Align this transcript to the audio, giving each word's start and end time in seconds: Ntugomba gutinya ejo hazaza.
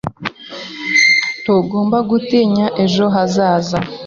Ntugomba 1.41 1.97
gutinya 2.09 2.65
ejo 2.83 3.03
hazaza. 3.15 3.77